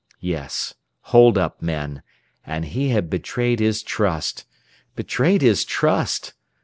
Yes; 0.23 0.73
hold 1.13 1.37
up 1.37 1.61
men. 1.61 2.01
And 2.43 2.65
he 2.65 2.89
had 2.89 3.07
betrayed 3.07 3.59
his 3.59 3.83
trust. 3.83 4.45
Betrayed 4.95 5.43
his 5.43 5.63
trust! 5.63 6.33